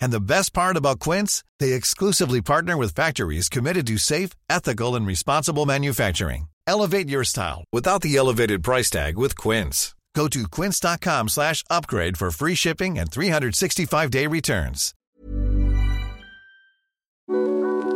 [0.00, 4.94] And the best part about Quince, they exclusively partner with factories committed to safe, ethical,
[4.96, 6.48] and responsible manufacturing.
[6.66, 9.94] Elevate your style without the elevated price tag with Quince.
[10.14, 14.92] Go to quince.com slash upgrade for free shipping and 365-day returns.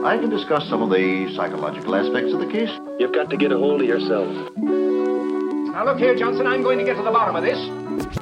[0.04, 2.70] I can discuss some of the psychological aspects of the case.
[3.00, 4.28] You've got to get a hold of yourself.
[4.56, 8.21] Now look here, Johnson, I'm going to get to the bottom of this.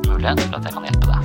[0.21, 1.21] mulighet for at jeg kan hjelpe deg.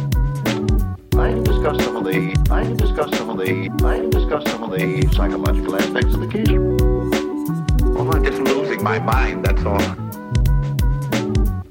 [1.17, 2.19] I discuss some of the
[2.51, 3.53] I discuss some of the
[3.85, 6.51] I discuss some of the psychological aspects of the case.
[7.95, 9.87] Well, I'm just losing my mind, that's all.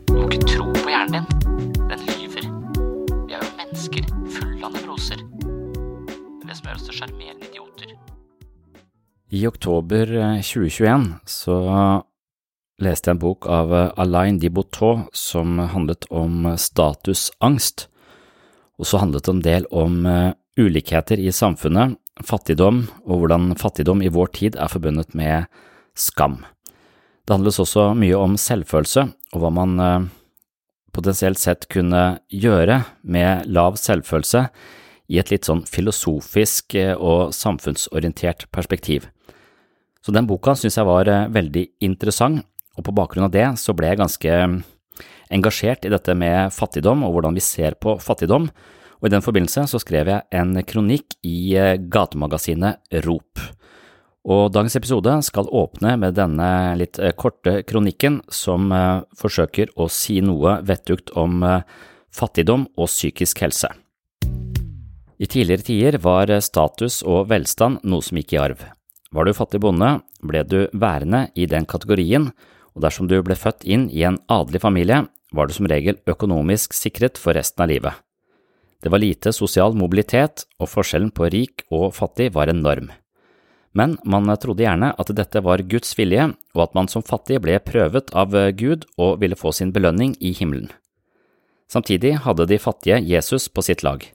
[0.07, 1.25] Du må ikke tro på hjernen din.
[1.89, 2.45] Den lyver.
[3.27, 5.21] Vi er jo mennesker fulle av nevroser.
[5.21, 7.95] Det er det som gjør oss til sjarmerende idioter.
[9.33, 11.57] I oktober eh, 2021 så
[12.83, 17.87] leste jeg en bok av eh, Alain Diboutot som handlet om eh, statusangst,
[18.75, 24.03] og så handlet det en del om eh, ulikheter i samfunnet, fattigdom og hvordan fattigdom
[24.03, 25.49] i vår tid er forbundet med
[25.99, 26.43] skam.
[27.25, 29.03] Det handles også mye om selvfølelse
[29.33, 29.73] og hva man
[30.95, 34.45] potensielt sett kunne gjøre med lav selvfølelse
[35.11, 39.09] i et litt sånn filosofisk og samfunnsorientert perspektiv.
[39.99, 43.91] Så den boka synes jeg var veldig interessant, og på bakgrunn av det så ble
[43.91, 44.55] jeg ganske eh,
[45.33, 48.49] engasjert i dette med fattigdom og hvordan vi ser på fattigdom,
[49.01, 53.41] og i den forbindelse så skrev jeg en kronikk i eh, gatemagasinet Rop.
[54.25, 56.49] Og dagens episode skal åpne med denne
[56.79, 61.43] litt eh, korte kronikken som eh, forsøker å si noe vettugt om
[62.15, 63.69] fattigdom og psykisk helse.
[65.15, 68.65] I tidligere tider var status og velstand noe som gikk i arv.
[69.15, 72.31] Var du fattig bonde, ble du værende i den kategorien,
[72.75, 75.05] og dersom du ble født inn i en adelig familie,
[75.35, 77.93] var du som regel økonomisk sikret for resten av livet.
[78.83, 82.91] Det var lite sosial mobilitet, og forskjellen på rik og fattig var enorm.
[83.75, 87.57] Men man trodde gjerne at dette var Guds vilje, og at man som fattig ble
[87.59, 90.69] prøvet av Gud og ville få sin belønning i himmelen.
[91.71, 94.05] Samtidig hadde de fattige Jesus på sitt lag.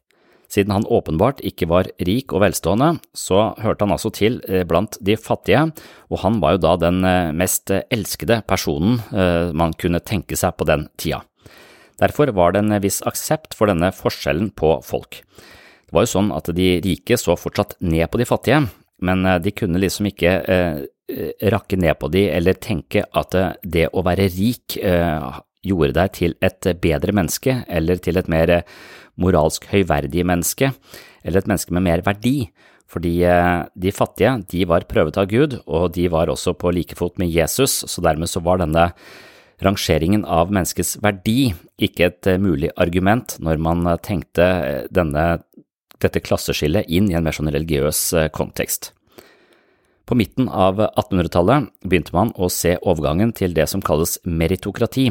[0.50, 4.98] Siden han åpenbart ikke var rik og velstående, så hørte han altså til eh, blant
[4.98, 5.68] de fattige,
[6.10, 10.56] og han var jo da den eh, mest elskede personen eh, man kunne tenke seg
[10.58, 11.22] på den tida.
[12.00, 15.20] Derfor var det en viss aksept for denne forskjellen på folk.
[15.20, 18.64] Det var jo sånn at de rike så fortsatt ned på de fattige,
[19.04, 20.80] men de kunne liksom ikke eh,
[21.52, 26.34] rakke ned på de eller tenke at det å være rik eh, gjorde deg til
[26.44, 28.60] et bedre menneske eller til et mer
[29.20, 30.70] moralsk høyverdig menneske,
[31.24, 32.50] eller et menneske med mer verdi,
[32.90, 37.20] fordi de fattige, de var prøvet av Gud, og de var også på like fot
[37.22, 38.88] med Jesus, så dermed så var denne
[39.60, 44.46] rangeringen av menneskets verdi ikke et mulig argument når man tenkte
[44.88, 45.42] denne,
[46.00, 48.94] dette klasseskillet inn i en mer sånn religiøs kontekst.
[50.10, 55.04] På midten av 1800-tallet begynte man å se overgangen til det som kalles meritokrati,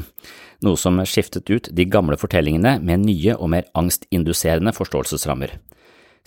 [0.59, 5.53] noe som skiftet ut de gamle fortellingene med nye og mer angstinduserende forståelsesrammer.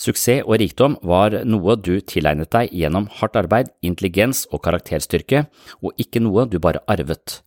[0.01, 5.45] Suksess og rikdom var noe du tilegnet deg gjennom hardt arbeid, intelligens og karakterstyrke,
[5.85, 7.43] og ikke noe du bare arvet.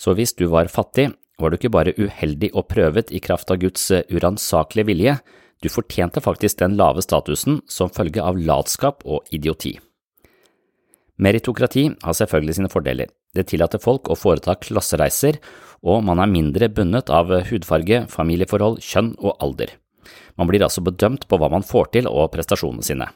[0.00, 3.60] Så hvis du var fattig, var du ikke bare uheldig og prøvet i kraft av
[3.60, 5.20] Guds uransakelige vilje,
[5.60, 9.74] Du fortjente faktisk den lave statusen som følge av latskap og idioti.
[11.20, 13.10] Meritokrati har selvfølgelig sine fordeler.
[13.36, 15.36] Det tillater folk å foreta klassereiser,
[15.84, 19.74] og man er mindre bundet av hudfarge, familieforhold, kjønn og alder.
[20.40, 23.10] Man blir altså bedømt på hva man får til og prestasjonene sine.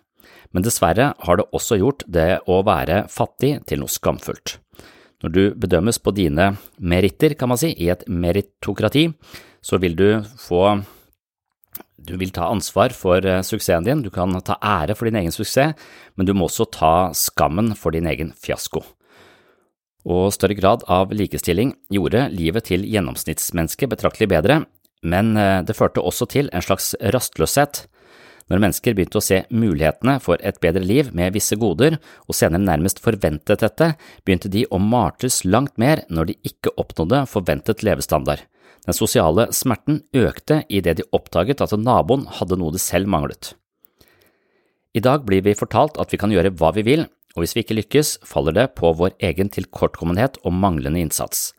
[0.52, 4.58] Men dessverre har det også gjort det å være fattig til noe skamfullt.
[5.24, 9.08] Når du bedømmes på dine meritter, kan man si, i et meritokrati,
[9.64, 10.08] så vil du
[10.38, 10.82] få
[11.96, 15.34] du vil ta ansvar for eh, suksessen din, du kan ta ære for din egen
[15.34, 15.78] suksess,
[16.16, 18.82] men du må også ta skammen for din egen fiasko.
[20.04, 24.64] Og større grad av likestilling gjorde livet til gjennomsnittsmennesket betraktelig bedre,
[25.04, 27.86] men eh, det førte også til en slags rastløshet.
[28.52, 31.96] Når mennesker begynte å se mulighetene for et bedre liv med visse goder,
[32.28, 33.94] og senere nærmest forventet dette,
[34.26, 38.44] begynte de å martes langt mer når de ikke oppnådde forventet levestandard.
[38.84, 43.54] Den sosiale smerten økte idet de oppdaget at naboen hadde noe de selv manglet.
[44.94, 47.64] I dag blir vi fortalt at vi kan gjøre hva vi vil, og hvis vi
[47.64, 51.50] ikke lykkes, faller det på vår egen tilkortkommenhet og manglende innsats.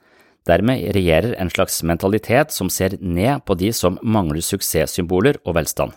[0.45, 5.95] Dermed regjerer en slags mentalitet som ser ned på de som mangler suksesssymboler og velstand.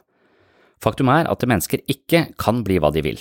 [0.82, 3.20] Faktum er at mennesker ikke kan bli hva de vil.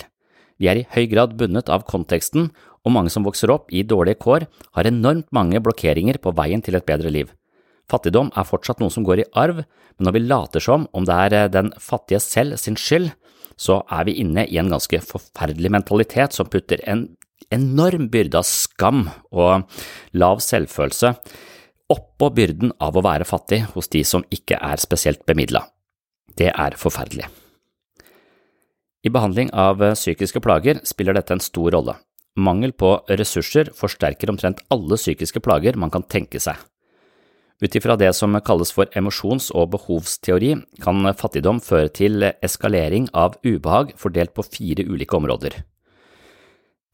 [0.58, 2.48] Vi er i høy grad bundet av konteksten,
[2.82, 6.78] og mange som vokser opp i dårlige kår, har enormt mange blokkeringer på veien til
[6.78, 7.28] et bedre liv.
[7.88, 11.16] Fattigdom er fortsatt noe som går i arv, men når vi later som om det
[11.26, 13.10] er eh, den fattige selv sin skyld,
[13.58, 17.08] så er vi inne i en ganske forferdelig mentalitet som putter en
[17.54, 19.64] enorm byrde av skam og
[20.14, 21.14] lav selvfølelse
[21.88, 25.64] oppå byrden av å være fattig hos de som ikke er spesielt bemidla.
[26.36, 27.26] Det er forferdelig.
[29.06, 31.96] I behandling av eh, psykiske plager spiller dette en stor rolle.
[32.38, 36.58] Mangel på ressurser forsterker omtrent alle psykiske plager man kan tenke seg.
[37.58, 43.34] Ut ifra det som kalles for emosjons- og behovsteori, kan fattigdom føre til eskalering av
[43.42, 45.56] ubehag fordelt på fire ulike områder.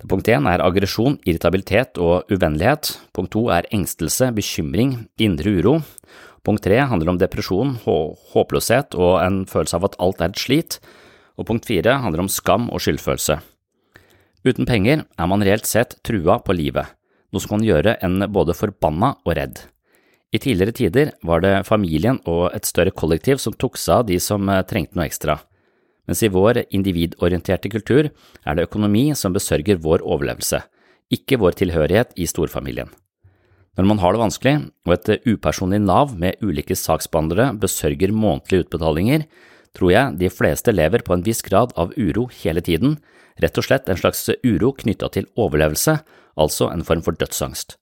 [0.04, 2.94] Punkt 1 er aggresjon, irritabilitet og uvennlighet.
[3.16, 5.74] Punkt 2 er engstelse, bekymring, indre uro.
[6.44, 10.78] Punkt 3 handler om depresjon, håpløshet og en følelse av at alt er et slit.
[11.40, 13.38] Og punkt 4 handler om skam og skyldfølelse.
[14.44, 16.84] Uten penger er man reelt sett trua på livet,
[17.32, 19.62] noe som kan gjøre en både forbanna og redd.
[20.34, 24.18] I tidligere tider var det familien og et større kollektiv som tok seg av de
[24.22, 25.38] som eh, trengte noe ekstra,
[26.08, 30.64] mens i vår individorienterte kultur er det økonomi som besørger vår overlevelse,
[31.14, 32.90] ikke vår tilhørighet i storfamilien.
[33.78, 34.54] Når man har det vanskelig,
[34.86, 39.26] og et upersonlig Nav med ulike saksbehandlere besørger månedlige utbetalinger,
[39.74, 42.98] tror jeg de fleste lever på en viss grad av uro hele tiden,
[43.42, 45.98] rett og slett en slags uro knytta til overlevelse,
[46.38, 47.78] altså en form for dødsangst.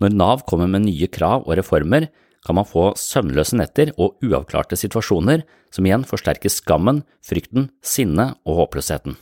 [0.00, 2.08] Når Nav kommer med nye krav og reformer,
[2.46, 8.64] kan man få søvnløse netter og uavklarte situasjoner, som igjen forsterker skammen, frykten, sinnet og
[8.64, 9.16] håpløsheten.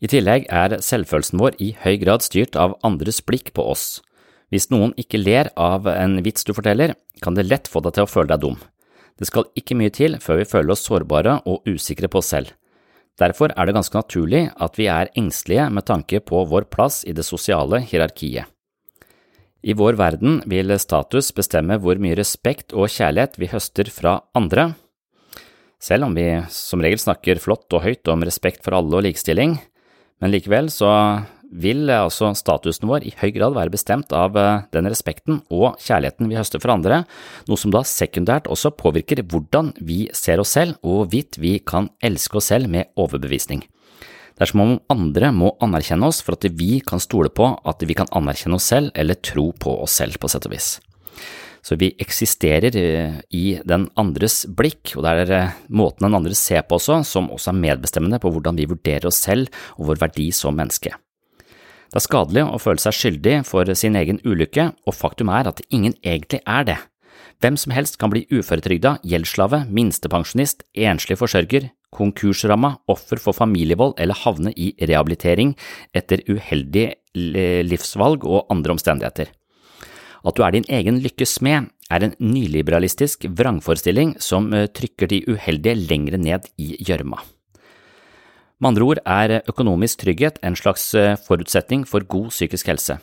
[0.00, 4.00] I tillegg er selvfølelsen vår i høy grad styrt av andres blikk på oss.
[4.52, 8.06] Hvis noen ikke ler av en vits du forteller, kan det lett få deg til
[8.06, 8.58] å føle deg dum.
[9.16, 12.52] Det skal ikke mye til før vi føler oss sårbare og usikre på oss selv.
[13.16, 17.16] Derfor er det ganske naturlig at vi er engstelige med tanke på vår plass i
[17.16, 18.44] det sosiale hierarkiet.
[19.66, 24.76] I vår verden vil status bestemme hvor mye respekt og kjærlighet vi høster fra andre.
[25.82, 29.56] Selv om vi som regel snakker flott og høyt om respekt for alle og likestilling,
[30.22, 30.92] men likevel så
[31.50, 36.30] vil altså statusen vår i høy grad være bestemt av eh, den respekten og kjærligheten
[36.30, 37.02] vi høster fra andre,
[37.46, 41.90] noe som da sekundært også påvirker hvordan vi ser oss selv og hvorvidt vi kan
[42.06, 43.62] elske oss selv med overbevisning.
[44.36, 47.84] Det er som om andre må anerkjenne oss for at vi kan stole på at
[47.88, 50.74] vi kan anerkjenne oss selv eller tro på oss selv, på sett og vis.
[51.64, 56.36] Så vi eksisterer eh, i den andres blikk, og det er eh, måten den andre
[56.36, 60.02] ser på også, som også er medbestemmende på hvordan vi vurderer oss selv og vår
[60.04, 60.92] verdi som menneske.
[61.86, 65.64] Det er skadelig å føle seg skyldig for sin egen ulykke, og faktum er at
[65.70, 66.76] ingen egentlig er det.
[67.40, 74.18] Hvem som helst kan bli uføretrygda, gjeldsslave, minstepensjonist, enslig forsørger, konkursramma, offer for familievold eller
[74.24, 75.54] havne i rehabilitering
[75.96, 76.94] etter uheldige
[77.66, 79.32] livsvalg og andre omstendigheter.
[80.26, 85.22] At du er din egen lykkes smed, er en nyliberalistisk vrangforestilling som eh, trykker de
[85.30, 87.20] uheldige lengre ned i gjørma.
[88.56, 92.94] Med andre ord er økonomisk trygghet en slags eh, forutsetning for god psykisk helse.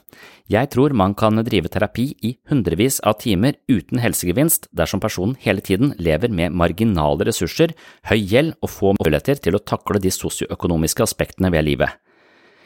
[0.50, 5.62] Jeg tror man kan drive terapi i hundrevis av timer uten helsegevinst dersom personen hele
[5.62, 7.76] tiden lever med marginale ressurser,
[8.10, 12.02] høy gjeld og få muligheter til å takle de sosioøkonomiske aspektene ved livet.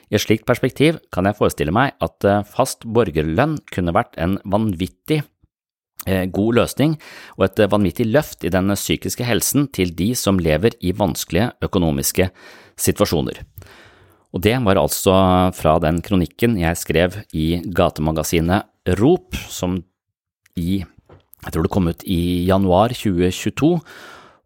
[0.07, 4.39] I et slikt perspektiv kan jeg forestille meg at eh, fast borgerlønn kunne vært en
[4.47, 5.25] vanvittig
[6.33, 6.95] god løsning
[7.37, 12.29] og et vanvittig løft i den psykiske helsen til de som lever i vanskelige økonomiske
[12.77, 13.43] situasjoner.
[14.35, 15.15] Og det var altså
[15.55, 18.67] fra den kronikken jeg skrev i gatemagasinet
[18.99, 19.81] Rop, som
[20.55, 20.83] i
[21.45, 23.77] jeg tror det kom ut i januar 2022,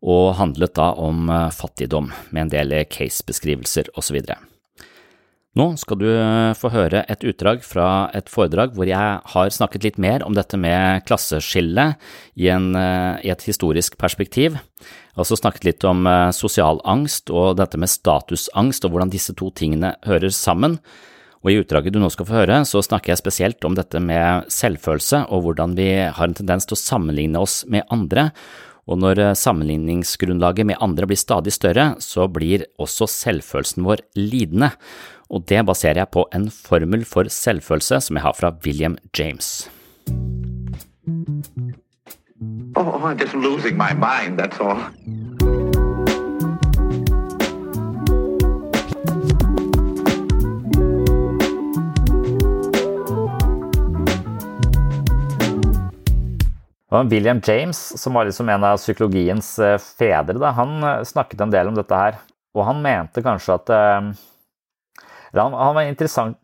[0.01, 4.19] og handlet da om fattigdom, med en del casebeskrivelser osv.
[5.59, 9.83] Nå skal du eh, få høre et utdrag fra et foredrag hvor jeg har snakket
[9.83, 11.89] litt mer om dette med klasseskille
[12.39, 14.55] i, en, eh, i et historisk perspektiv.
[14.55, 19.11] Jeg har også snakket litt om eh, sosial angst og dette med statusangst og hvordan
[19.11, 20.79] disse to tingene hører sammen.
[21.43, 24.47] Og i utdraget du nå skal få høre, så snakker jeg spesielt om dette med
[24.53, 28.29] selvfølelse og hvordan vi har en tendens til å sammenligne oss med andre.
[28.87, 34.71] Og når sammenligningsgrunnlaget med andre blir stadig større, så blir også selvfølelsen vår lidende
[35.31, 39.69] og det baserer jeg på en formel for selvfølelse som jeg har fra William James.
[42.75, 44.79] Oh, I'm just losing my mind, that's all.
[57.09, 61.53] William James, som var liksom en av psykologiens eh, fedre, da, han eh, snakket en
[61.53, 62.19] del om dette her.
[62.51, 64.11] Og han mente kanskje at eh,
[65.39, 66.35] han, han, var han,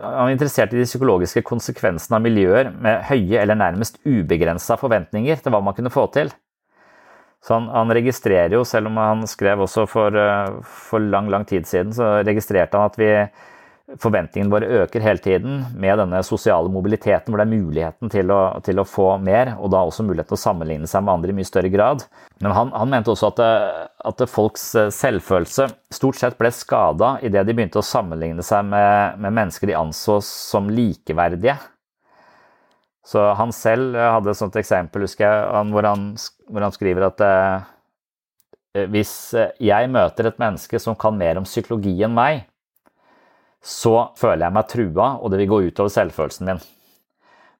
[0.00, 5.54] var interessert i de psykologiske konsekvensene av miljøer med høye eller nærmest ubegrensa forventninger til
[5.54, 6.32] hva man kunne få til.
[7.42, 11.46] Så han, han, registrerer jo, selv om han skrev også for, eh, for lang, lang
[11.48, 13.10] tid siden, så registrerte han at vi
[14.00, 18.40] forventningene våre øker hele tiden med denne sosiale mobiliteten, hvor det er muligheten til å,
[18.64, 21.36] til å, få mer, og da også muligheten til å sammenligne seg med andre i
[21.36, 22.04] mye større grad.
[22.42, 23.42] Men han, han mente også at,
[24.12, 29.36] at, folks selvfølelse stort sett ble skada idet de begynte å sammenligne seg med, med
[29.40, 31.58] mennesker de anså som likeverdige.
[33.06, 36.12] Så han selv hadde et sånt eksempel, husker jeg, hvor han,
[36.46, 39.14] hvor han skriver at eh, hvis
[39.60, 42.46] jeg møter et menneske som kan mer om psykologi enn meg,
[43.62, 46.62] så føler jeg meg trua, og det vil gå utover selvfølelsen min.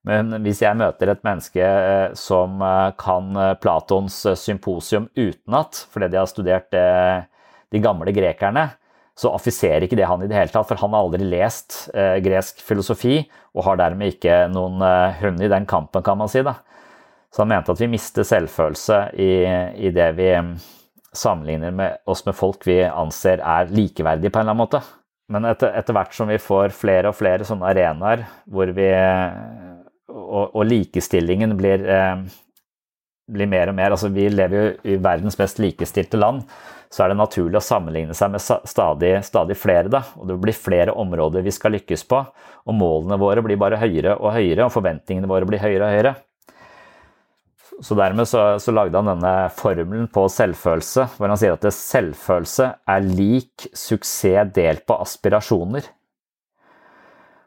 [0.08, 6.08] Men hvis jeg møter et menneske eh, som eh, kan eh, Platons symposium utenat, fordi
[6.10, 8.66] de har studert de gamle grekerne,
[9.16, 11.90] så affiserer ikke det han i det hele tatt, for han har aldri lest
[12.24, 13.18] gresk filosofi,
[13.52, 14.80] og har dermed ikke noen
[15.20, 16.40] hund i den kampen, kan man si.
[16.42, 16.56] da.
[17.32, 19.30] Så han mente at vi mister selvfølelse i,
[19.84, 20.50] i det vi mm,
[21.16, 24.82] sammenligner med oss med folk vi anser er likeverdige på en eller annen måte.
[25.32, 28.88] Men etter, etter, hvert som vi får flere og flere sånne arenaer hvor vi
[30.12, 32.24] Og, og likestillingen blir, eh,
[33.32, 36.42] blir, mer og mer Altså, vi lever jo i verdens mest likestilte land.
[36.92, 40.02] Så er det naturlig å sammenligne seg med stadig, stadig flere, da.
[40.20, 42.20] Og det blir flere områder vi skal lykkes på.
[42.68, 46.14] Og målene våre blir bare høyere og høyere, og forventningene våre blir høyere og høyere.
[47.82, 52.68] Så dermed så, så, lagde han denne formelen på selvfølelse, hvor han sier at selvfølelse
[52.94, 55.88] er lik suksess delt på aspirasjoner.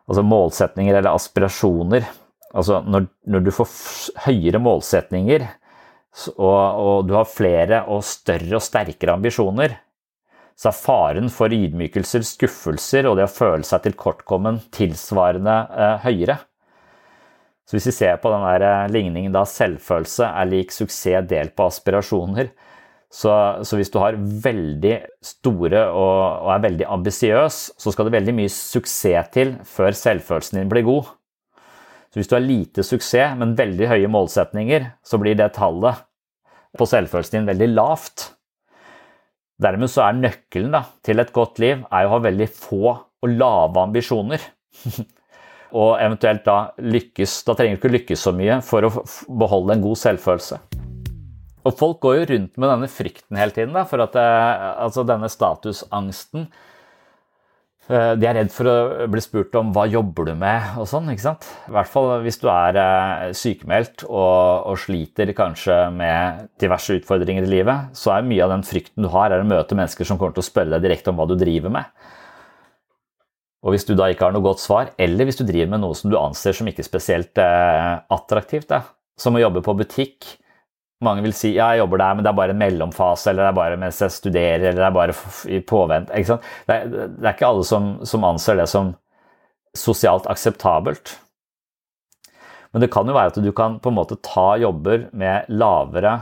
[0.06, 2.10] Altså målsetninger eller aspirasjoner.
[2.56, 3.72] Altså når, når du får
[4.28, 5.48] høyere målsetninger,
[6.36, 9.80] og, og, du har flere og større og sterkere ambisjoner,
[10.56, 16.38] så er faren for ydmykelser, skuffelser og det å føle seg tilkortkommen tilsvarende eh, høyere.
[17.66, 21.56] Så hvis vi ser på den der eh, ligningen da selvfølelse er lik suksess delt
[21.58, 22.52] på aspirasjoner,
[23.16, 23.32] så,
[23.64, 28.34] så, hvis du har veldig store og, og er veldig ambisiøs, så skal det veldig
[28.36, 31.14] mye suksess til før selvfølelsen din blir god.
[32.12, 36.04] Så hvis du har lite suksess, men veldig høye målsetninger, så blir det tallet
[36.76, 38.30] på selvfølelsen din veldig lavt.
[39.64, 43.32] Dermed så er nøkkelen da, til et godt liv er å ha veldig få og
[43.32, 44.44] lave ambisjoner.
[45.76, 48.92] og eventuelt da lykkes Da trenger du ikke lykkes så mye for å
[49.28, 50.62] beholde en god selvfølelse.
[51.66, 54.72] Og folk går jo rundt med denne frykten hele tiden, da, for at det, eh,
[54.86, 56.46] altså denne statusangsten
[57.90, 61.10] eh, De er redd for å bli spurt om hva jobber du med og sånn.
[61.14, 61.48] ikke sant?
[61.66, 67.48] I hvert fall hvis du er eh, sykemeldt og, og, sliter kanskje med diverse utfordringer
[67.48, 70.22] i livet, så er mye av den frykten du har, er å møte mennesker som
[70.22, 72.14] kommer til å spørre deg direkte om hva du driver med.
[73.66, 75.98] Og hvis du da ikke har noe godt svar, eller hvis du driver med noe
[75.98, 78.84] som du anser som ikke spesielt eh, attraktivt, da,
[79.18, 80.36] som å jobbe på butikk
[81.04, 83.48] Mange vil si ja, jeg jobber der, men det er bare en mellomfase, eller det
[83.50, 85.16] er bare mens jeg studerer, eller det er bare
[85.52, 86.08] i påvent.
[86.08, 86.38] Det,
[86.72, 88.94] er, det, er, ikke alle som, som, anser det som
[89.76, 91.18] sosialt akseptabelt.
[92.72, 96.16] Men det kan jo være at du kan på en måte ta jobber med lavere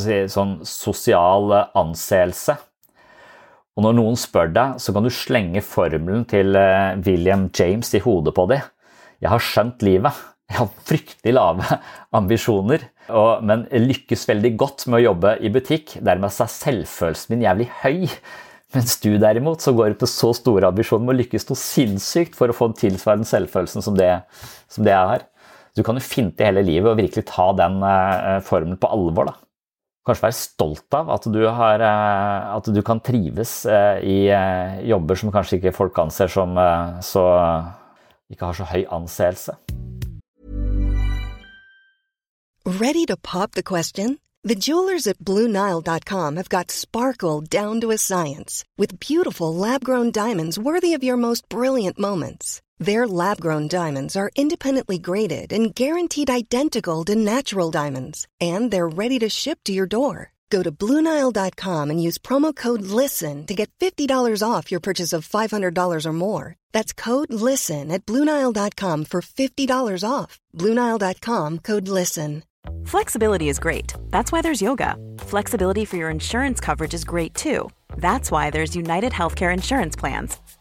[0.00, 2.56] si, sånn sosial anseelse
[3.76, 8.00] og når noen spør deg, så kan du slenge formelen til eh, William James i
[8.00, 8.64] hodet på dem.
[9.20, 10.24] Jeg har skjønt livet.
[10.46, 11.76] Jeg har fryktelig lave
[12.18, 15.98] ambisjoner, og, men lykkes veldig godt med å jobbe i butikk.
[16.00, 18.04] Dermed er selvfølelsen min jævlig høy.
[18.74, 22.50] Mens du derimot så går på så store ambisjoner med å lykkes noe sinnssykt for
[22.50, 24.10] å få en tilsvarende selvfølelsen som det,
[24.72, 25.26] som det jeg har.
[25.76, 29.30] Du kan jo finte hele livet og virkelig ta den uh, formelen på alvor.
[29.30, 29.45] da.
[30.06, 34.30] Kanskje være stolt av at du, har, uh, at du kan trives uh, i
[34.86, 36.54] jobber som kanskje ikke folk anser som
[37.02, 37.24] så
[38.30, 39.56] ikke har så høy anseelse.
[42.66, 44.18] Ready to pop the question?
[44.42, 50.58] The jewelers at BlueNile.com have got sparkle down to a science with beautiful lab-grown diamonds
[50.58, 52.62] worthy of your most brilliant moments.
[52.78, 59.18] Their lab-grown diamonds are independently graded and guaranteed identical to natural diamonds, and they're ready
[59.20, 60.32] to ship to your door.
[60.50, 65.26] Go to BlueNile.com and use promo code LISTEN to get $50 off your purchase of
[65.26, 66.54] $500 or more.
[66.72, 70.38] That's code LISTEN at BlueNile.com for $50 off.
[70.54, 72.44] BlueNile.com code LISTEN.
[72.84, 73.94] Flexibility is great.
[74.10, 74.96] That's why there's yoga.
[75.18, 77.70] Flexibility for your insurance coverage is great too.
[77.96, 80.36] That's why there's United Healthcare Insurance Plans.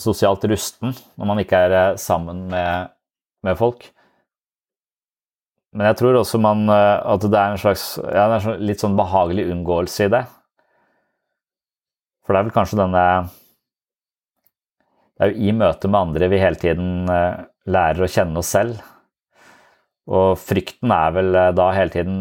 [0.00, 2.92] sosialt rusten når man ikke er uh, sammen med,
[3.46, 3.88] med, folk.
[5.76, 8.82] Men jeg tror også man, uh, at det er en slags ja, det er litt
[8.84, 10.24] sånn behagelig unngåelse i det.
[12.24, 13.02] For det er vel kanskje denne
[15.14, 18.80] Det er jo i møte med andre vi hele tiden lærer å kjenne oss selv.
[20.10, 22.18] Og frykten er vel da hele tiden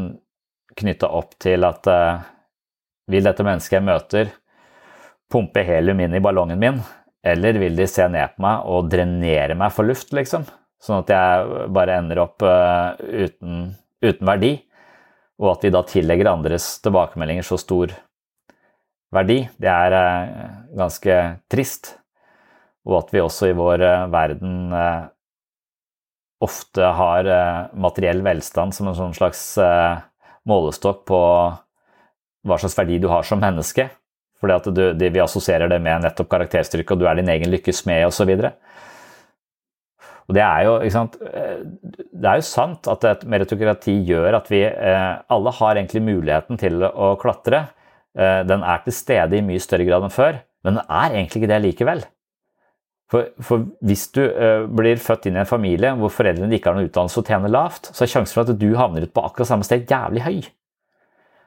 [0.78, 1.90] knytta opp til at
[3.12, 4.32] vil dette mennesket jeg møter,
[5.30, 6.80] pumpe helium inn i ballongen min,
[7.26, 10.46] eller vil de se ned på meg og drenere meg for luft, liksom?
[10.82, 13.72] Sånn at jeg bare ender opp uh, uten,
[14.06, 14.54] uten, verdi,
[15.42, 17.96] og at vi da tillegger andres tilbakemeldinger så stor
[19.16, 19.40] verdi.
[19.58, 20.46] Det er uh,
[20.78, 21.18] ganske
[21.52, 21.96] trist.
[22.86, 24.74] Og at vi også i vår uh, verden
[26.46, 27.26] ofte har
[27.80, 29.40] materiell velstand som en sånn slags
[30.46, 31.20] målestokk på
[32.46, 33.88] hva slags verdi du har som menneske.
[34.50, 38.32] Det, vi assosierer det med nettopp karakterstyrke, og du er din egen lykkes smed osv.
[40.26, 45.12] Og det er, jo, det er jo sant at et meritokrati gjør at vi eh,
[45.30, 47.68] alle har egentlig muligheten til å klatre.
[48.18, 51.44] Eh, den er til stede i mye større grad enn før, men den er egentlig
[51.44, 52.06] ikke det likevel.
[53.14, 56.80] For, for hvis du uh, blir født inn i en familie hvor foreldrene ikke har
[56.80, 59.52] noen utdannelse og tjener lavt, så er sjansen for at du havner ut på akkurat
[59.52, 60.40] samme sted jævlig høy.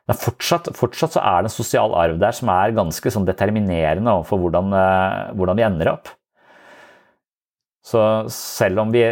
[0.09, 4.15] Men fortsatt, fortsatt, så er det en sosial arv der som er ganske sånn determinerende
[4.29, 6.15] for hvordan, eh, hvordan, vi ender opp.
[7.85, 8.01] Så
[8.33, 9.05] selv om vi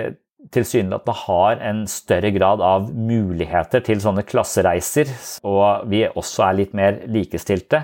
[0.53, 5.11] tilsynelatende har en større grad av muligheter til sånne klassereiser,
[5.45, 7.83] og vi også er litt mer likestilte,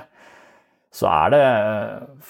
[0.92, 1.44] så er det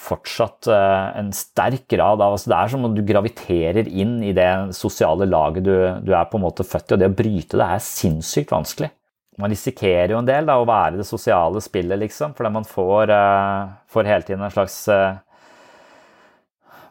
[0.03, 4.31] fortsatt eh, en sterk grad av altså Det er som om du graviterer inn i
[4.35, 7.59] det sosiale laget du, du er på en måte født i, og det å bryte
[7.59, 8.91] det er sinnssykt vanskelig
[9.41, 12.35] man risikerer jo en del da, å være det sosiale spillet, liksom.
[12.37, 15.15] Fordi man får, uh, får hele tiden en slags uh,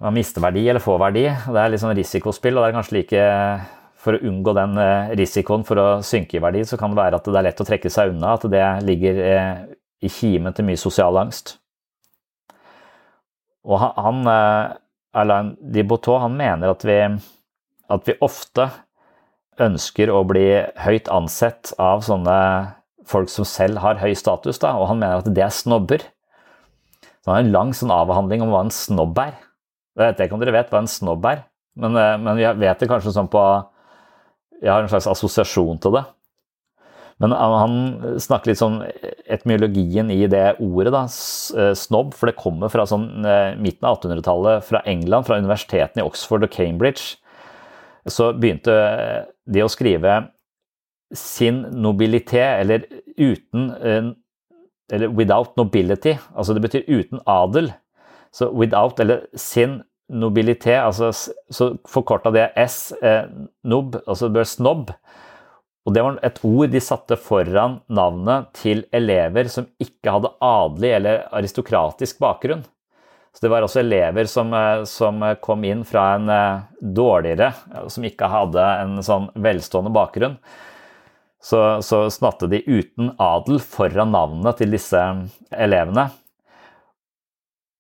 [0.03, 1.29] Man mister verdi eller får verdi.
[1.31, 3.27] Det er litt sånn risikospill, og det er kanskje like
[4.03, 7.21] For å unngå den uh, risikoen for å synke i verdi, så kan det være
[7.21, 8.35] at det er lett å trekke seg unna.
[8.35, 9.21] At det ligger
[10.03, 11.57] i kimen til mye sosial angst.
[13.63, 14.25] Og han,
[15.15, 16.97] Alain Dibotaux, han mener at vi,
[17.95, 18.67] at vi ofte
[19.61, 20.47] ønsker å bli
[20.81, 22.37] høyt ansett av sånne
[23.09, 26.05] folk som selv har høy status, da, og han mener at det er snobber.
[27.23, 29.37] Så han har en lang sånn avhandling om hva en snobb er.
[29.99, 31.45] Jeg vet ikke om dere vet hva en snobb er,
[31.79, 33.43] men, eh, men vi vet det kanskje sånn på
[34.63, 36.05] Jeg har en slags assosiasjon til det.
[37.19, 37.73] Men han
[38.23, 38.77] snakker litt sånn
[39.27, 43.99] etmyologien i det ordet, da, eh, snobb, for det kommer fra sånn eh, midten av
[43.99, 47.19] 1800-tallet fra England, fra universitetene i Oxford og Cambridge
[48.09, 48.75] så begynte
[49.47, 50.17] de å skrive
[51.15, 52.87] sin nobilité, eller
[53.17, 54.17] uten
[54.93, 57.71] Eller without nobility, altså det betyr uten adel.
[58.35, 59.79] Så without, eller sin
[60.13, 61.13] nobilité, altså
[61.49, 63.25] så forkorta det S, eh,
[63.65, 64.93] nob, altså det bør snobb.
[65.87, 70.93] Og det var et ord de satte foran navnet til elever som ikke hadde adelig
[70.99, 72.63] eller aristokratisk bakgrunn.
[73.33, 77.53] Så det var også elever som, eh, som kom inn fra en eh, dårligere,
[77.89, 80.37] som ikke hadde en sånn velstående bakgrunn.
[81.43, 85.01] Så, så snatte de uten adel foran navnene til disse
[85.51, 86.07] elevene.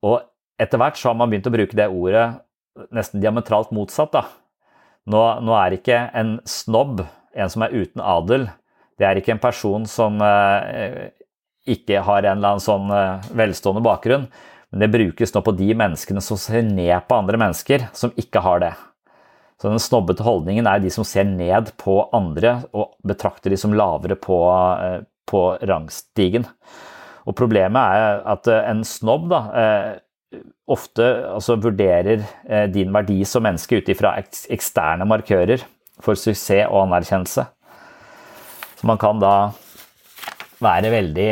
[0.03, 0.19] Og
[0.59, 2.27] etter hvert så har man begynt å bruke det ordet
[2.95, 4.17] nesten diametralt motsatt.
[4.17, 4.25] da.
[5.07, 8.49] Nå, nå er ikke en snobb en som er uten adel.
[8.99, 11.11] Det er ikke en person som eh,
[11.71, 14.27] ikke har en eller annen sånn eh, velstående bakgrunn,
[14.73, 18.41] men det brukes nå på de menneskene som ser ned på andre mennesker som ikke
[18.41, 18.73] har det.
[19.61, 23.75] Så Den snobbete holdningen er de som ser ned på andre og betrakter de som
[23.77, 24.39] lavere på,
[24.83, 26.49] eh, på rangstigen.
[27.29, 32.25] Og Problemet er at eh, en snobb da, eh, ofte altså, vurderer
[32.73, 35.61] din verdi som menneske ut ifra eksterne markører
[36.01, 37.45] for suksess og anerkjennelse.
[38.81, 39.53] Så man kan da
[40.65, 41.29] være veldig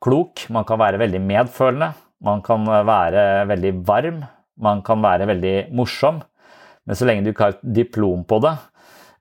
[0.00, 1.90] klok, man kan være veldig medfølende,
[2.24, 4.24] man kan være veldig varm,
[4.60, 6.20] man kan være veldig morsom.
[6.84, 8.54] Men så lenge du ikke har et diplom på det,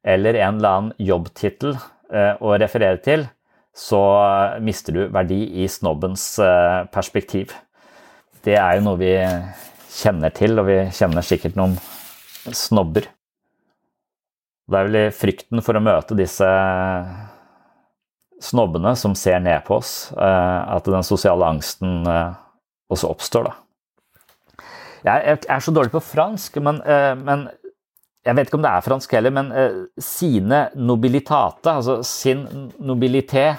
[0.04, 3.28] eller en eller annen jobbtittel eh, å referere til,
[3.76, 4.00] så
[4.64, 7.54] mister du verdi i snobbens eh, perspektiv.
[8.44, 9.14] Det er jo noe vi
[10.00, 11.76] kjenner til, og vi kjenner sikkert noen
[12.56, 13.10] snobber.
[14.70, 16.48] Det er vel frykten for å møte disse
[18.40, 22.08] snobbene som ser ned på oss, eh, at den sosiale angsten
[22.90, 23.50] også oppstår.
[23.50, 23.58] da.
[25.06, 27.48] Jeg er så dårlig på fransk, men, eh, men
[28.26, 32.44] jeg vet ikke om det er fransk heller, men eh, sine nobilitate, altså sin
[32.84, 33.54] nobilité,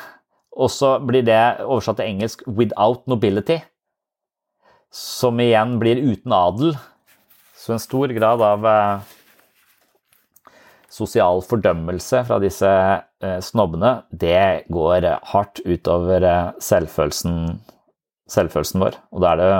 [0.53, 3.62] og så blir det oversatt til engelsk 'without nobility',
[4.93, 6.77] som igjen blir uten adel.
[7.57, 9.01] Så en stor grad av eh,
[10.90, 12.69] sosial fordømmelse fra disse
[13.21, 16.25] snobbene, det går hardt utover
[16.59, 17.61] selvfølelsen,
[18.31, 18.99] selvfølelsen vår.
[19.14, 19.53] Og da er det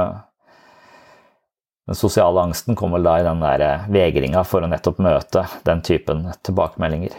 [1.91, 5.81] den sosiale angsten kommer da i den der eh, vegringa for å nettopp møte den
[5.83, 7.17] typen tilbakemeldinger.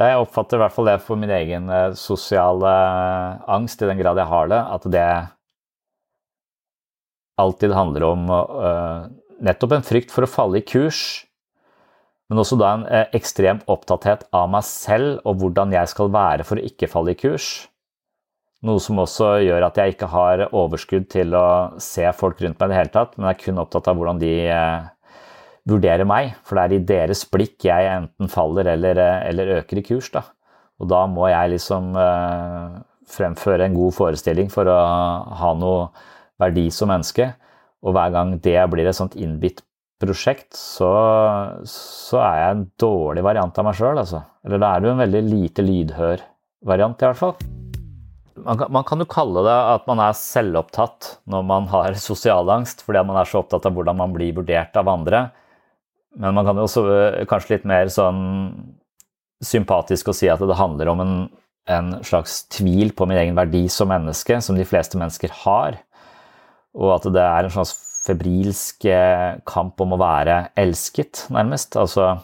[0.00, 4.00] Jeg oppfatter i hvert fall det for min egen eh, sosiale eh, angst, i den
[4.00, 5.10] grad jeg har det, at det
[7.40, 8.24] alltid handler om
[9.40, 11.24] nettopp en frykt for å falle i kurs,
[12.28, 12.82] men også da en
[13.16, 17.20] ekstrem opptatthet av meg selv og hvordan jeg skal være for å ikke falle i
[17.20, 17.46] kurs.
[18.66, 21.44] Noe som også gjør at jeg ikke har overskudd til å
[21.80, 24.18] se folk rundt meg i det hele tatt, men jeg er kun opptatt av hvordan
[24.20, 24.88] de eh,
[25.70, 26.34] vurderer meg.
[26.44, 30.10] For det er i deres blikk jeg enten faller eller, eh, eller øker i kurs.
[30.12, 30.26] Da.
[30.80, 32.76] Og da må jeg liksom eh,
[33.08, 34.76] fremføre en god forestilling for å
[35.40, 35.88] ha noe
[36.40, 37.30] verdi som menneske.
[37.80, 39.64] Og hver gang det blir et sånt innbitt
[40.00, 40.90] prosjekt, så,
[41.68, 44.20] så er jeg en dårlig variant av meg sjøl, altså.
[44.44, 46.28] Eller da er du en veldig lite lydhør
[46.68, 47.59] variant, i hvert fall
[48.38, 53.02] man kan, jo kalle det at man er selvopptatt når man har sosial angst, fordi
[53.06, 55.28] man er så opptatt av hvordan man blir vurdert av andre.
[56.18, 58.22] Men man kan jo også øh, kanskje litt mer sånn
[59.44, 61.14] sympatisk å si at det handler om en,
[61.70, 65.78] en, slags tvil på min egen verdi som menneske, som de fleste mennesker har.
[66.76, 71.78] Og at det er en slags febrilsk øh, kamp om å være elsket, nærmest.
[71.78, 72.16] Altså,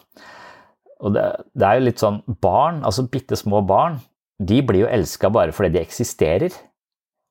[0.98, 4.00] og det, det er jo litt sånn barn, altså bitte små barn,
[4.42, 6.56] de blir jo elska bare fordi de eksisterer.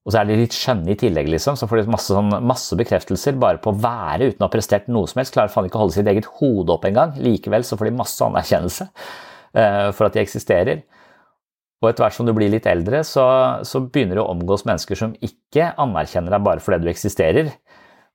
[0.06, 1.58] Og så er de litt skjønne i tillegg, liksom.
[1.58, 4.90] Så får de masse, sånn, masse, bekreftelser bare på å være uten å ha prestert
[4.92, 5.34] noe som helst.
[5.34, 7.16] Klarer faen ikke å holde sitt eget hode opp engang.
[7.18, 10.84] Likevel så får de masse anerkjennelse uh, for at de eksisterer.
[11.82, 13.26] Og etter hvert som du blir litt eldre, så,
[13.66, 17.50] så begynner du å omgås mennesker som ikke anerkjenner deg bare fordi du eksisterer,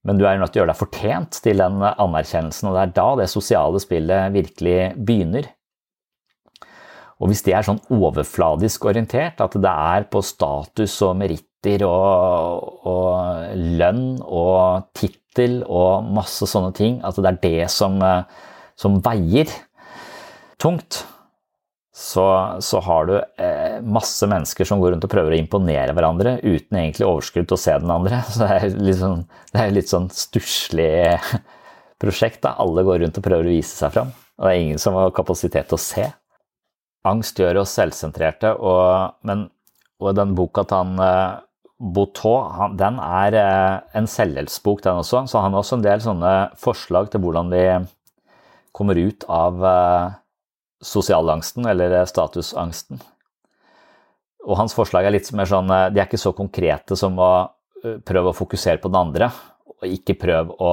[0.07, 2.95] men du er nødt til å gjøre deg fortjent til den anerkjennelsen, og det er
[2.97, 5.51] da det sosiale spillet virkelig begynner.
[7.21, 12.81] Og hvis det er sånn overfladisk orientert, at det er på status og meritter og,
[12.89, 18.01] og lønn og tittel og masse sånne ting, at det er det som,
[18.81, 19.53] som veier
[20.61, 21.03] tungt,
[22.01, 22.25] så,
[22.65, 26.79] så har du eh, masse mennesker som går rundt og prøver å imponere hverandre uten
[26.81, 28.23] egentlig overskudd til å se den andre.
[28.31, 30.95] Så det er litt sånn, det er litt sånn stusslig
[32.01, 32.41] prosjekt.
[32.47, 32.55] Da.
[32.63, 34.15] Alle går rundt og prøver å vise seg fram.
[34.39, 36.07] Og det er ingen som har kapasitet til å se
[37.09, 39.47] angst gjør oss selvsentrerte, og, men,
[40.01, 41.39] og den boka til han eh,
[41.81, 45.25] Boutot, den er eh, en selvhjelpsbok, den også.
[45.31, 47.63] Så han har også en del sånne forslag til hvordan vi
[48.77, 50.19] kommer ut av, eh,
[50.85, 53.01] sosialangsten, eller statusangsten.
[54.49, 57.51] Og hans forslag er litt mer sånn De er ikke så konkrete som å
[58.09, 59.29] prøve å fokusere på den andre,
[59.69, 60.73] og ikke prøve å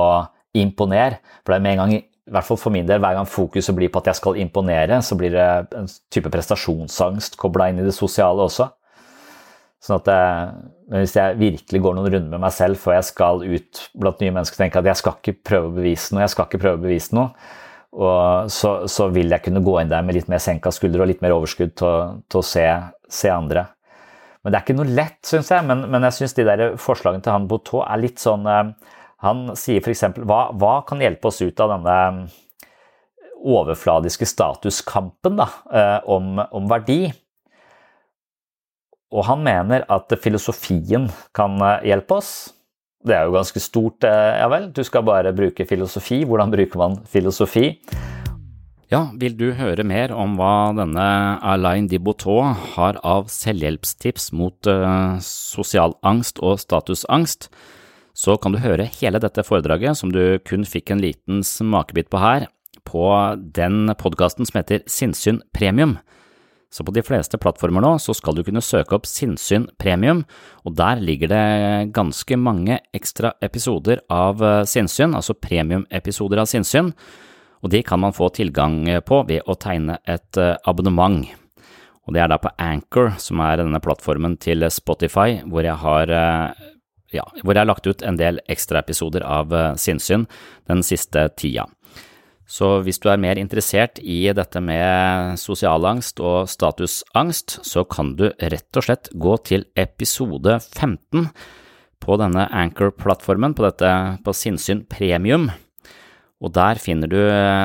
[0.56, 1.20] imponere.
[1.44, 3.76] For det er med en gang, i hvert fall for min del, hver gang fokuset
[3.76, 5.48] blir på at jeg skal imponere, så blir det
[5.80, 8.68] en type prestasjonsangst kobla inn i det sosiale også.
[9.84, 10.50] Sånn at jeg,
[10.92, 14.20] men hvis jeg virkelig går noen runder med meg selv før jeg skal ut blant
[14.24, 16.62] nye mennesker og tenker at jeg skal ikke prøve å bevise noe, jeg skal ikke
[16.66, 17.48] prøve å bevise noe,
[18.52, 21.24] så, så vil jeg kunne gå inn der med litt mer senka skuldre og litt
[21.24, 22.66] mer overskudd til, til å se,
[23.08, 23.63] se, andre.
[24.44, 25.63] Men det er ikke noe lett, syns jeg.
[25.66, 28.74] Men, men jeg syns de der forslagene til han Botot er litt sånn eh,
[29.25, 32.27] Han sier f.eks.: hva, hva kan hjelpe oss ut av denne
[33.38, 37.08] overfladiske statuskampen da, eh, om, om verdi?
[39.15, 42.32] Og han mener at filosofien kan eh, hjelpe oss.
[43.08, 44.69] Det er jo ganske stort, eh, ja vel.
[44.75, 46.23] Du skal bare bruke filosofi.
[46.27, 47.71] Hvordan bruker man filosofi?
[48.88, 51.06] Ja, vil du høre mer om hva denne
[51.43, 57.49] Alain Diboutot har av selvhjelpstips mot uh, sosial angst og statusangst,
[58.17, 62.21] så kan du høre hele dette foredraget, som du kun fikk en liten smakebit på
[62.21, 62.47] her,
[62.88, 63.06] på
[63.53, 65.97] den podkasten som heter Sinnsyn premium.
[66.73, 70.23] Så på de fleste plattformer nå så skal du kunne søke opp Sinnsyn premium,
[70.65, 76.91] og der ligger det ganske mange ekstra episoder av Sinnsyn, altså premiumepisoder av Sinnsyn,
[77.62, 81.23] og de kan man få tilgang på ved å tegne et eh, abonnement.
[82.08, 86.13] Og det er da på Anchor, som er denne plattformen til Spotify, hvor jeg har
[86.13, 86.67] eh,
[87.13, 90.28] ja, hvor jeg har lagt ut en del ekstraepisoder av Sinnsyn
[90.67, 91.67] den siste tida.
[92.48, 98.30] Så hvis du er mer interessert i dette med sosialangst og statusangst, så kan du
[98.39, 101.28] rett og slett gå til episode 15
[102.00, 103.67] på denne Anchor-plattformen, på
[104.24, 105.50] på Sinnsyn premium.
[106.39, 107.20] Og der finner du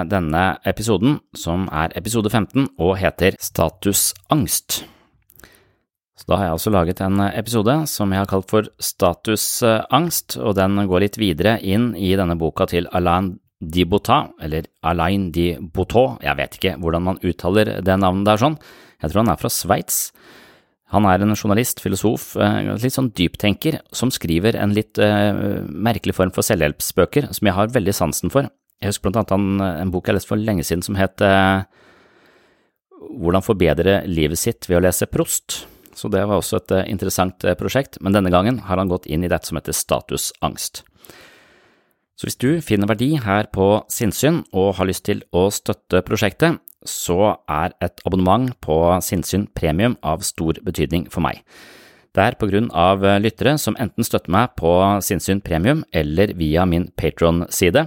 [0.08, 4.82] denne episoden, som er episode 15 og heter Statusangst.
[6.22, 10.54] Så da har jeg altså laget en episode som jeg har kalt for Statusangst, og
[10.54, 16.22] den går litt videre inn i denne boka til Alain Dibota, eller Alain Di Botot,
[16.22, 18.54] jeg vet ikke hvordan man uttaler det navnet der sånn,
[19.02, 19.98] jeg tror han er fra Sveits.
[20.94, 26.14] Han er en journalist, filosof, eh, litt sånn dyptenker, som skriver en litt uh, merkelig
[26.14, 28.46] form for selvhjelpsbøker som jeg har veldig sansen for.
[28.78, 31.64] Jeg husker blant annet han, en bok jeg leste for lenge siden som het uh,
[33.02, 35.64] Hvordan forbedre livet sitt ved å lese Prost.
[35.98, 39.24] Så det var også et uh, interessant prosjekt, men denne gangen har han gått inn
[39.24, 40.84] i dette som heter statusangst.
[42.16, 46.60] Så hvis du finner verdi her på Sinnsyn og har lyst til å støtte prosjektet,
[46.86, 51.42] så er et abonnement på Sinnsyn premium av stor betydning for meg.
[52.12, 54.70] Det er på grunn av lyttere som enten støtter meg på
[55.02, 57.86] Sinnsyn premium eller via min Patron-side,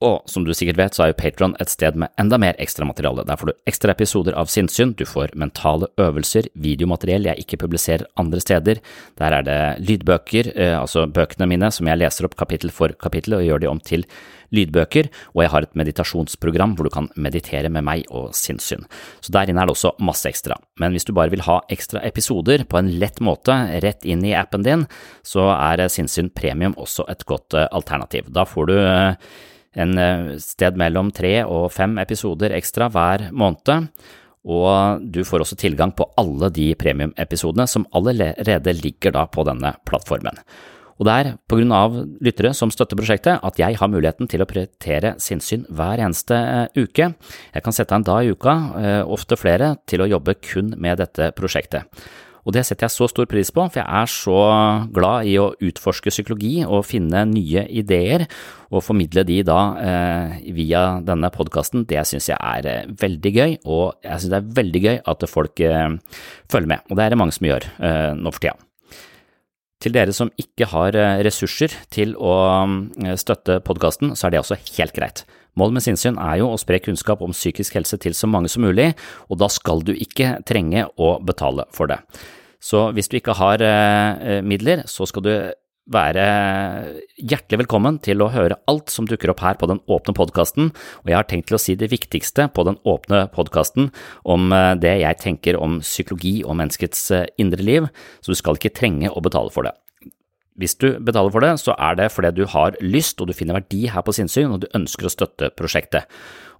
[0.00, 3.26] og som du sikkert vet, så er jo Patron et sted med enda mer ekstramateriale.
[3.28, 8.08] Der får du ekstra episoder av sinnssyn, du får mentale øvelser, videomateriell jeg ikke publiserer
[8.20, 8.80] andre steder,
[9.20, 13.36] der er det lydbøker, eh, altså bøkene mine som jeg leser opp kapittel for kapittel
[13.36, 14.06] og gjør de om til
[14.56, 18.88] lydbøker, og jeg har et meditasjonsprogram hvor du kan meditere med meg og sinnssyn.
[19.20, 20.56] Så der inne er det også masse ekstra.
[20.80, 24.34] Men hvis du bare vil ha ekstra episoder på en lett måte rett inn i
[24.34, 24.88] appen din,
[25.22, 28.32] så er sinnssyn premium også et godt eh, alternativ.
[28.34, 29.30] Da får du eh,
[29.78, 33.90] en eh, sted mellom tre og fem episoder ekstra hver måned.
[34.50, 39.74] Og du får også tilgang på alle de premiumepisodene som allerede ligger da på denne
[39.88, 40.40] plattformen.
[41.00, 44.44] Og det er på grunn av lyttere som støtter prosjektet at jeg har muligheten til
[44.44, 47.12] å prioritere sinnssyn hver eneste eh, uke.
[47.54, 50.74] Jeg kan sette av en dag i uka, eh, ofte flere, til å jobbe kun
[50.76, 51.88] med dette prosjektet.
[52.44, 54.40] Og det setter jeg så stor pris på, for jeg er så
[54.94, 58.26] glad i å utforske psykologi og finne nye ideer,
[58.70, 61.84] og formidle de da eh, via denne podkasten.
[61.90, 65.28] Det syns jeg er eh, veldig gøy, og jeg syns det er veldig gøy at
[65.30, 65.94] folk eh,
[66.50, 68.69] følger med, og det er det mange som gjør eh, nå for tida.
[69.80, 72.34] Til dere som ikke har eh, ressurser til å
[73.00, 75.24] eh, støtte podkasten, så er det også helt greit.
[75.58, 78.62] Målet med sinnssyn er jo å spre kunnskap om psykisk helse til så mange som
[78.64, 78.92] mulig,
[79.32, 81.98] og da skal du ikke trenge å betale for det.
[82.60, 85.32] Så hvis du ikke har eh, midler, så skal du
[85.90, 86.24] være
[87.18, 90.70] hjertelig velkommen til å høre alt som dukker opp her på den åpne podkasten,
[91.02, 93.90] og jeg har tenkt til å si det viktigste på den åpne podkasten
[94.28, 97.88] om eh, det jeg tenker om psykologi og menneskets eh, indre liv,
[98.20, 99.74] så du skal ikke trenge å betale for det.
[100.60, 103.56] Hvis du betaler for det, så er det fordi du har lyst og du finner
[103.56, 106.04] verdi her på sinnssyn og du ønsker å støtte prosjektet.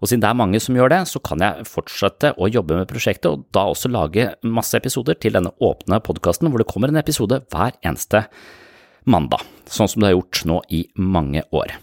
[0.00, 2.88] Og siden det er mange som gjør det, så kan jeg fortsette å jobbe med
[2.88, 7.02] prosjektet og da også lage masse episoder til denne åpne podkasten hvor det kommer en
[7.02, 8.24] episode hver eneste
[9.04, 11.78] mandag, sånn som det har gjort nå i mange år.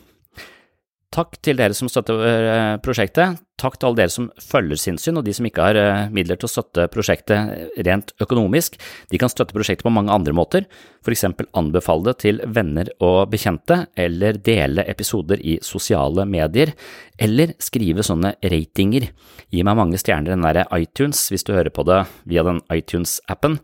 [1.18, 3.40] Takk til dere som støtter eh, prosjektet.
[3.58, 6.50] Takk til alle dere som følger sinnssyn, og de som ikke har eh, midler til
[6.50, 8.76] å støtte prosjektet rent økonomisk.
[9.10, 10.68] De kan støtte prosjektet på mange andre måter,
[11.08, 16.76] eksempel anbefale det til venner og bekjente, eller dele episoder i sosiale medier,
[17.18, 19.08] eller skrive sånne ratinger.
[19.48, 23.62] Gi meg mange stjerner i iTunes hvis du hører på det via den iTunes-appen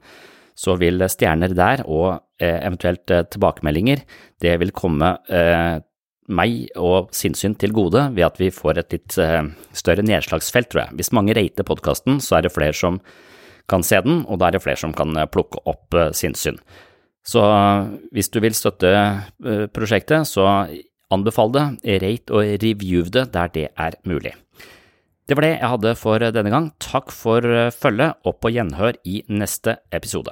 [0.56, 4.04] så vil stjerner der og eh, eventuelt eh, tilbakemeldinger,
[4.44, 5.82] det vil komme eh,
[6.34, 9.16] meg og sinnssyn til gode ved at vi får et litt
[9.76, 10.96] større nedslagsfelt, tror jeg.
[10.96, 13.02] Hvis mange rater podkasten, så er det flere som
[13.68, 16.62] kan se den, og da er det flere som kan plukke opp sinnssyn.
[17.28, 17.44] Så
[18.16, 18.94] hvis du vil støtte
[19.76, 20.48] prosjektet, så
[21.12, 21.66] anbefal det,
[22.06, 24.32] rate og review det der det er mulig.
[25.28, 26.72] Det var det jeg hadde for denne gang.
[26.80, 27.44] Takk for
[27.76, 30.32] følget, og på gjenhør i neste episode.